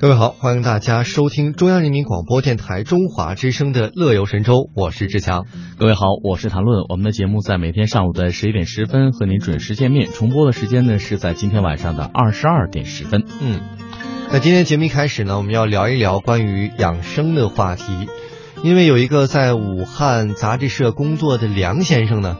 [0.00, 5.44] 各位好，欢迎大家收听中央人民广播电台中华之声的《乐游神州》，我是志强。
[5.76, 6.84] 各位好，我是谭论。
[6.88, 13.24] 我们的节目在每天上午的十一点十分和您准时见面，重播的时间呢是在今天晚上的二十二点十分。
[13.40, 13.60] 嗯，
[14.30, 18.06] 那今天节目一开始呢，我们要聊一聊关于养生的话题，
[18.62, 22.36] 因为有一个在武汉杂志社工作的梁先生呢，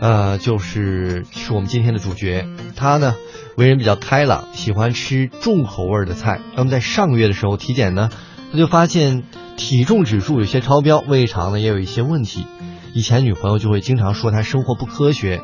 [0.00, 3.14] 呃，就是是我们今天的主角，他呢。
[3.56, 6.40] 为人比较开朗，喜欢吃重口味的菜。
[6.56, 8.10] 那么在上个月的时候体检呢，
[8.50, 9.22] 他就发现
[9.56, 12.46] 体重指数有些超标，胃肠呢也有一些问题。
[12.92, 15.42] 以前女朋友就会经常说他生活不科学，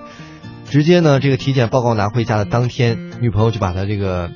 [0.68, 4.30] 直接呢这个体检报告拿回家的当天，女朋友就把他这个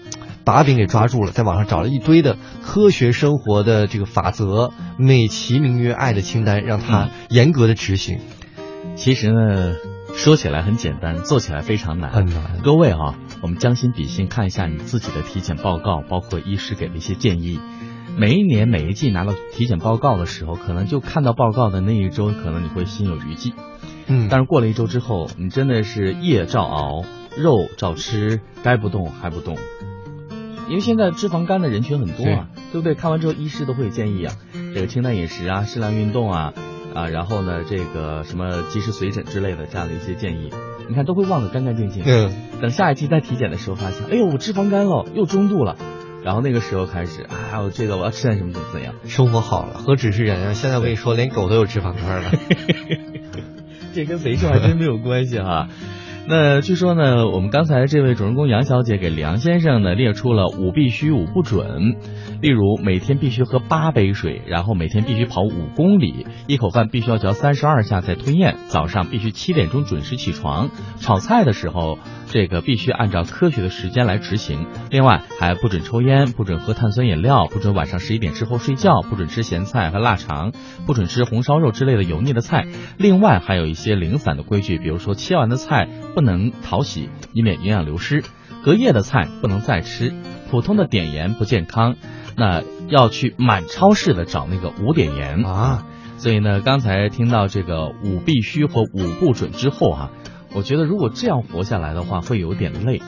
[0.45, 8.21] 把柄给抓住了，在网上找了一堆的科学生活的这个法则，美其名曰爱的清单，让他严格的执行。
[8.95, 9.94] 其实呢。
[10.17, 12.11] 说起来很简单，做起来非常难。
[12.11, 12.61] 很难。
[12.63, 17.61] 各位啊，我们将心比心，看一下你自己的体检报告，包括医师给的一些建议。
[18.17, 23.53] 每一年每一季拿到体检报告的时候，可能就看到报告的那一周，可能你会心有余悸。
[24.07, 24.29] 嗯。
[24.31, 27.05] 但是过了一周之后，你真的是夜照熬，
[27.37, 29.59] 肉照吃，该不动还不动。
[30.69, 32.95] 因为现在脂肪肝的人群很多啊，对不对？
[32.95, 34.35] 看完之后，医师都会建议啊，
[34.75, 36.55] 这个清淡饮食啊，适量运动啊。
[36.95, 40.51] 啊，然后呢，这个什么及时随诊之类的这样的一些建议，
[40.89, 42.05] 你看都会忘得干干净净。
[42.07, 42.33] 嗯。
[42.61, 45.77] 等下一期再体检的时候，发现，哎呦，我脂肪肝了，又中度了。
[46.23, 48.95] 然后那个时候开始，哎我这个我要吃点什么怎么怎样？
[49.05, 50.53] 生活好了，何止是人啊！
[50.55, 52.31] 现在我跟你说，连狗都有脂肪肝了。
[53.95, 55.69] 这跟肥瘦还真没有关系哈。
[56.27, 61.97] 那据说呢，我们刚才这位主人公杨小姐给梁先生呢列出了五必须五不准，
[62.41, 74.67] 例如每天必须喝八杯水，然后每天必须跑五公里，一口饭必须要嚼三十二下再吞咽，早上必须七点钟准时起床，炒菜的时候这个必须按照科学的时间来执行。
[74.91, 80.53] 另外还不准抽烟，不准喝碳酸饮料，不准晚上十一点之后睡觉，不准吃咸菜和腊肠，
[80.87, 82.65] 不准吃红烧肉之类的油腻的菜。
[82.97, 85.87] 另外还有一些零散的规矩，比如说切完的菜。
[86.15, 88.23] 不能淘洗，以免营养流失。
[88.65, 90.15] 隔夜的菜不能再吃，
[90.51, 91.97] 普通的碘盐不健康。
[92.37, 95.87] 那要去满超市的找那个无碘盐啊。
[96.17, 100.11] 所以呢，刚才听到这个五必须和五不准之后啊，
[100.55, 103.03] 我觉得如果这样活下来的话，会有点累，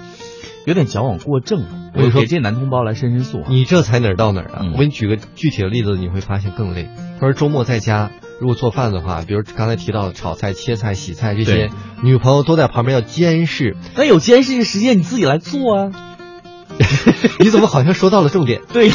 [0.66, 1.64] 有点矫枉过正。
[1.94, 3.42] 我说给这男同胞来申申诉。
[3.48, 4.66] 你这才哪儿到哪儿啊？
[4.74, 6.90] 我给你举个具体的例子，你会发现更累。
[7.18, 8.10] 他说周末在家。
[8.40, 11.70] 如果做饭的话，比如刚才提到的炒菜、切菜、洗菜这些，
[12.02, 13.76] 女朋友都在旁边要监视。
[13.96, 15.90] 那有监视的时间，你自己来做啊。
[17.40, 18.60] 你怎么好像说到了重点？
[18.72, 18.94] 对呀，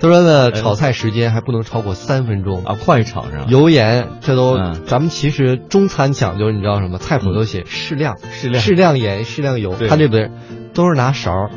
[0.00, 3.46] 他说呢，炒菜时间还不能超过三分钟 啊，快炒是吧？
[3.48, 4.56] 油盐这都，
[4.86, 6.98] 咱们其实中餐讲究，你知道什么？
[6.98, 9.76] 菜谱都写适量，适量，适量盐，适量油。
[9.88, 10.32] 他这边
[10.74, 11.50] 都是拿勺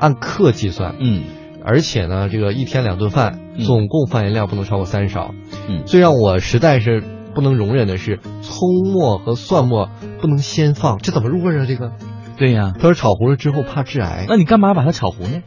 [0.00, 0.96] 按克计算。
[0.98, 1.22] 嗯。
[1.64, 5.34] 而且呢，这个一天两顿饭，总共饭盐量不能超过三勺。
[5.68, 7.02] 嗯，最让我实在是
[7.34, 9.88] 不能容忍的是，葱末和蒜末
[10.20, 11.66] 不能先放，这怎么入味啊？
[11.66, 11.92] 这个？
[12.36, 14.26] 对呀，他说炒糊了之后怕致癌。
[14.28, 15.42] 那你干嘛把它炒糊呢？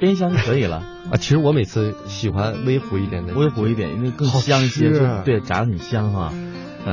[0.00, 1.16] 煸香就可以了 啊。
[1.16, 4.90] 其实我每次喜欢微糊一点的，微糊一点，因为更香一些。
[5.24, 6.32] 对，炸的很香哈。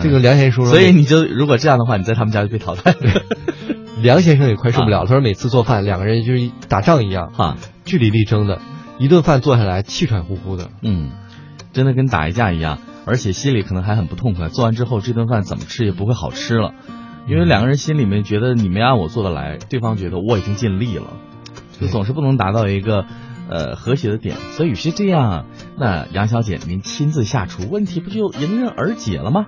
[0.02, 2.98] 这个梁先生说，所以你就如果这样的话，你在他们家就被淘汰了。
[4.02, 7.58] 梁先生也快受不了，他说每次做饭两个人就是打仗一样哈。
[7.84, 8.62] 据理力争的，
[9.00, 11.12] 一顿饭做下来气喘呼呼的，嗯，
[11.72, 14.50] 真的跟打一架一样，而且心里可能还很不痛快。
[14.50, 16.74] 做完之后这顿饭怎么吃也不会好吃了，
[17.26, 21.14] 因为两个人心里面觉得你没按我做的来，对方觉得我已经尽力了，
[21.80, 23.06] 就总是不能达到一个
[23.50, 24.36] 呃和谐的点。
[24.58, 25.46] 所以与其这样，
[25.78, 29.48] 那杨小姐您亲自下厨，问题不就迎刃而解了吗？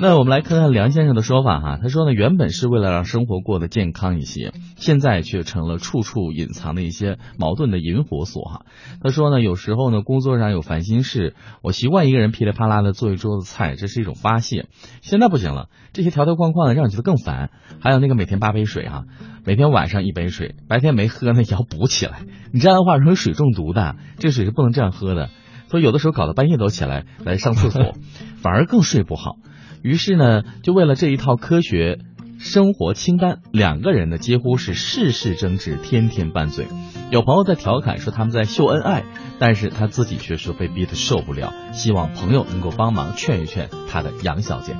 [0.00, 8.60] 那我们来看看梁先生的说法哈，他说呢，原本是为了让生活过得健康一些，现在却成了处处隐藏的一些矛盾的引火索哈。
[9.02, 14.66] 他说呢，有时候呢，工作上有烦心事，我习惯一个人噼里啪啦的做一桌子菜，这是一种发泄。
[15.02, 17.50] 现在不行了，这些条条框框的让你觉得更烦。
[17.80, 19.02] 还有那个每天八杯水哈，
[19.44, 22.20] 每天晚上一杯水，白天没喝呢也要补起来。
[22.52, 25.28] 你这样的话容易水中毒的，这水是不能这样喝的。
[25.66, 27.94] 所以有的时候搞得半夜都起来来上厕所，
[28.36, 29.36] 反而更睡不好。
[29.82, 31.98] 于是呢，就为了这一套科学
[32.38, 36.66] 生活清单，两个人呢几乎是事事争执，天天拌嘴。
[37.10, 39.04] 有朋友在调侃说他们在秀恩爱，
[39.38, 44.76] 但是他自己却说被逼得受不了，希望朋友能够帮忙劝一劝他的杨小姐。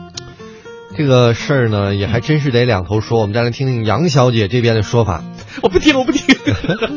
[0.96, 3.20] 这个事儿呢，也还真是得两头说。
[3.20, 5.22] 我们再来听听杨小姐这边的说法。
[5.62, 6.36] 我不听，我不听。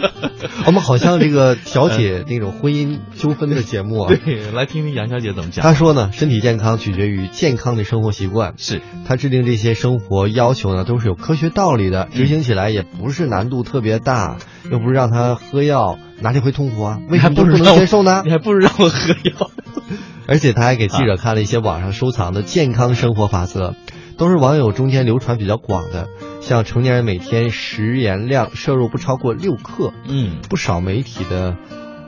[0.65, 4.13] 我们好像这个调解那种婚姻纠纷的节目啊。
[4.25, 5.63] 对，来听听杨小姐怎么讲。
[5.63, 8.53] 她说呢，身体健康取决于健康的生活习惯。
[8.57, 14.37] 是她制定这些生活要求呢，都是有科学道理的，执行起来也不是难度特别大，
[14.69, 16.99] 又不是让她喝药哪里会痛苦啊？
[17.09, 18.21] 为什么不能接受呢？
[18.25, 19.51] 你还不如让我喝药。
[20.27, 23.75] 而且她还给记者看了一些网上收藏的健康生活法则，
[24.21, 26.07] 都是网友中间流传比较广的。
[26.41, 31.57] 像成年人每天食盐量摄入不超过六克，嗯，不少媒体的。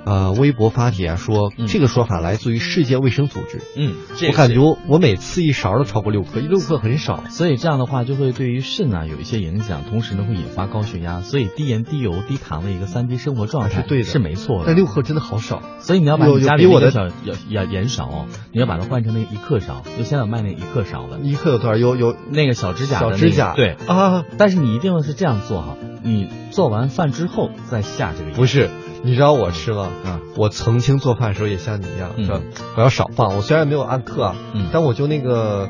[0.05, 3.61] 呃，微博发帖说，这个说法来自于世界卫生组织。
[3.75, 3.95] 嗯，
[4.27, 11.21] 我感觉我每次一勺都超过六克，一六克很少，所以这样的话就会对于肾啊有一些影响，同时呢会引发高血压。
[11.21, 14.63] 所以低盐、低油、低糖的一个三低生活状态是对的，是没错的。
[14.67, 17.07] 但六克真的好少，所以你要把你家里的小
[17.49, 21.19] 盐盐勺，你要把它换成那一克勺，就现在卖那一克勺的。
[21.19, 21.77] 一克有多少？
[21.77, 24.25] 有有那个小指甲的小指甲，对啊。
[24.37, 28.33] 但是你一定要是这样做哈，你做完饭之后再下这个盐。
[28.37, 28.69] 不是。
[29.03, 29.89] 你知道我吃吗？
[30.05, 32.41] 啊，我曾经做饭的时候也像你一样，说
[32.77, 33.35] 我要少放。
[33.35, 34.35] 我虽然没有按克啊，
[34.71, 35.69] 但我就那个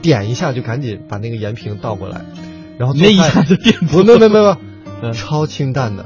[0.00, 2.24] 点一下就赶紧把那个盐瓶倒过来，
[2.78, 4.56] 然后那一下就点不，没没没
[5.02, 6.04] 没，超清淡的，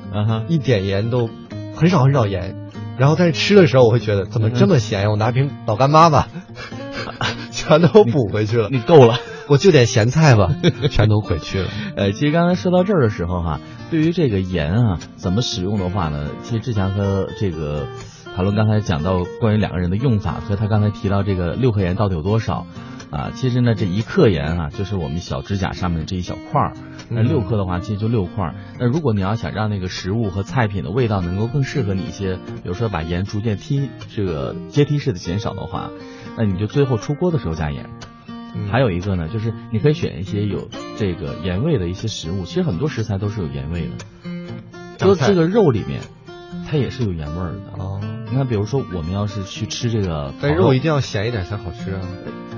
[0.49, 1.29] 一点盐都
[1.77, 2.57] 很少很少盐。
[2.99, 5.11] 然后但是吃的时候我会觉得怎么这么咸呀？
[5.11, 6.29] 我拿瓶老干妈吧，
[7.53, 8.69] 全都补回去了。
[8.71, 9.19] 你够了。
[9.53, 10.49] 我就点咸菜吧，
[10.91, 11.69] 全都回去了。
[11.95, 13.61] 呃，其实刚才说到这儿的时候哈，
[13.91, 17.87] 对于这个盐啊怎么使用的话呢，其实志强和这个
[18.35, 22.65] 海伦刚才讲到关于两个人的用法，和他刚才提到这个六克盐到底有多少
[23.11, 23.31] 啊？
[23.35, 26.73] 其实呢，这一克盐啊，就是我们小指甲上面的这一小块儿。
[27.11, 28.55] 那六克的话，其实就六块儿。
[28.81, 35.91] 那如果你要想让那个食物和菜品的味道能够更适合你一些，比如说把盐逐渐梯这个阶梯式的减少的话，
[36.39, 37.91] 那你就最后出锅的时候加盐。
[38.71, 42.45] 还有一个呢，就是你可以选一些有这个盐味的一些食物。
[42.45, 44.55] 其实很多食材都是有盐味的，
[44.99, 46.03] 就这个肉里面，
[46.69, 47.83] 它也是有盐味儿的。
[47.83, 48.01] 哦，
[48.31, 52.01] 你看，比如说我们要是去吃这个，但肉一定要咸一点才好吃啊。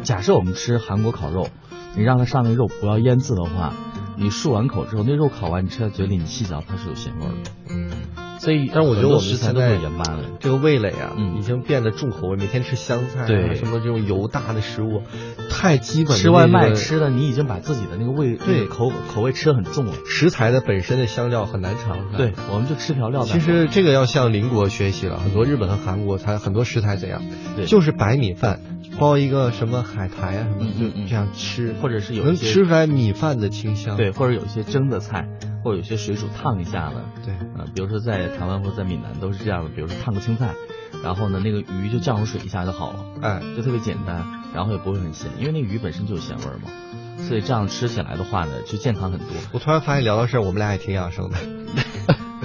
[0.02, 1.48] 假设我们吃韩国烤肉，
[1.96, 3.72] 你让它上那肉不要腌渍的话，
[4.16, 7.50] 你漱完口之后，那肉烤完你吃在嘴里，你细嚼它是有咸味儿的。
[7.70, 7.90] 嗯。
[8.38, 10.24] 所以，但是我觉得我们食材都会盐巴的。
[10.40, 15.02] 这个味蕾啊，已经变得重口味，每天吃香菜，对什么这种油大的食物，
[15.50, 16.16] 太基本。
[16.16, 19.92] 吃外卖吃的，你已经把自己的那个味对口口味吃的很重了。
[20.06, 22.16] 食材的本身的香料很难尝。
[22.16, 23.24] 对，我们就吃调料。
[23.24, 27.22] 其实这个要向邻国学习了，很多日本和韩国，它很多食材怎样？
[27.56, 28.60] 对，就是白米饭
[28.98, 33.96] 包一个什么海苔啊什么，就这样吃，或者是有能吃出来米饭的清香。
[33.96, 35.28] 对，或者有一些蒸的菜。
[35.64, 40.54] 或者有些水煮烫一下的，对，嗯，比如说在台湾或者在闽南都是这样的，比如说烫个青菜，
[41.02, 46.70] 然后呢那个鱼就酱油水一下就好了，哎，就特别简单，然后也不会很咸，因为那鱼本身就有咸味嘛，
[47.16, 49.28] 所以这样吃起来的话呢就健康很多。
[49.52, 51.38] 我突然发现聊到这儿，我们俩也挺养生的。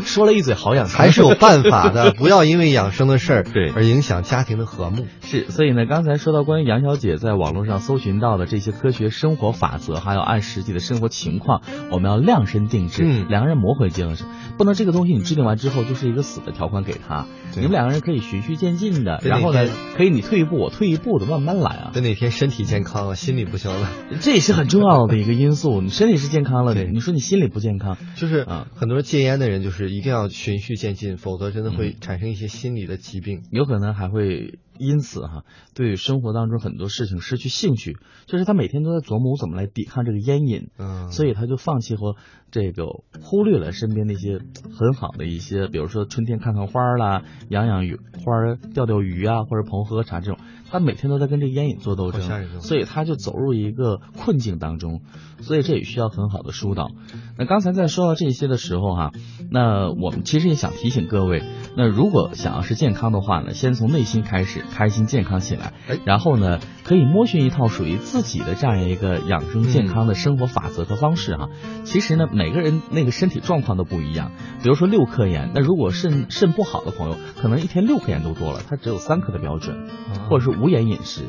[0.04, 3.70] 说了一嘴好养生，还是有办法的，不要因为养生的事儿 对。
[3.70, 5.06] 而影响家庭的和睦。
[5.22, 11.62] 是，所以呢，刚才说到关于杨小姐在网络上搜寻到的这些科学生活法则，还有按实际的生活情况，
[11.92, 17.26] 我们要量身定制，嗯，两个人磨合精神，不能这个东西你制定完之后就是一个死的条款给他，
[17.56, 21.92] 你们两个人可以循序渐进的，然后呢，可以你退一步我退一步的慢慢来啊。
[21.94, 23.90] 等哪天身体健康了，心理不行了，
[24.22, 25.82] 这也是很重要的一个因素。
[25.82, 30.76] 你身体是健康了，你说你心理不健康，就是啊，很多戒烟的人就是一定要循序。
[30.76, 35.44] 渐进，否则真的会产生一些心理的疾病，有可能还会因此哈
[35.76, 37.98] 对生活当中很多事情失去兴趣。
[38.26, 42.16] 就是他每天都在琢磨我怎么来抵抗这个烟瘾，嗯，所以他就放弃和
[42.52, 42.86] 这个
[43.22, 44.40] 忽略了身边那些
[44.78, 50.40] 很好的一些，比如说春天看看花啦，养养鱼花、钓钓鱼啊，或者朋友喝喝茶这种。
[50.72, 55.02] 他每天都在跟这个烟瘾做斗争，所以他就走入一个困境当中。
[55.40, 56.92] 所以这也需要很好的疏导。
[57.40, 59.12] 那刚才在说到这些的时候哈，
[59.50, 61.42] 那我们其实也想提醒各位，
[61.76, 65.74] 那如果想要是健康的话呢，先从内心开始，开心健康起来，
[66.06, 71.50] 然后呢，可以摸寻一套属于自己的这样一个养生健康的生活法则和方式哈。
[71.84, 74.32] 其实呢，每个人那个身体状况都不一样。
[74.64, 79.88] 比如说六克盐，那如果肾肾不好的朋友，可能一天六克盐都多了，他只有三克的标准，
[80.30, 81.24] 或者是无盐饮食。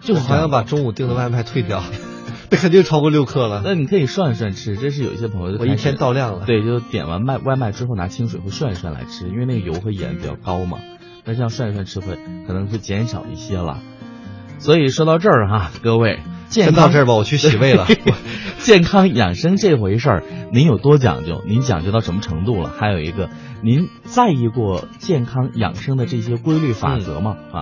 [0.00, 1.82] 就好像把中午订的外卖退掉。
[2.50, 3.62] 那肯定超过六克了。
[3.64, 6.44] 那你可以涮一涮吃，这是有一些朋友我一天到量了。
[6.44, 10.78] 对，就点完外外卖之后拿清水会涮一涮来吃，因为那个油和盐比较高嘛。
[11.24, 13.80] 那这样涮一涮吃会可能会减少一些了。
[14.58, 17.86] 所以说到这儿哈，各位，先到这儿吧，我去洗胃了。
[18.58, 21.42] 健康养生这回事儿，您有多讲究？
[21.46, 22.70] 您讲究到什么程度了？
[22.78, 23.28] 还有一个，
[23.60, 27.36] 您在意过健康养生的这些规律法则吗？
[27.52, 27.60] 啊？